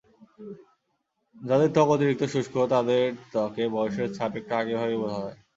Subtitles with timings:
[1.35, 3.03] যাঁদের ত্বক অতিরিক্ত শুষ্ক, তাঁদের
[3.31, 5.37] ত্বকে বয়সের ছাপ একটু আগেভাগেই বোঝা যায়।